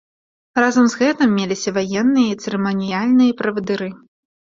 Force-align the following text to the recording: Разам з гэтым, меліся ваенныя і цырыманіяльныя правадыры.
Разам 0.63 0.85
з 0.93 1.01
гэтым, 1.01 1.35
меліся 1.41 1.75
ваенныя 1.77 2.29
і 2.33 2.41
цырыманіяльныя 2.43 3.41
правадыры. 3.45 3.97